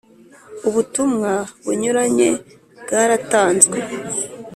ubutumwa 0.67 1.31
bunyuranye 1.63 2.29
bwaratanzwe 2.81 3.77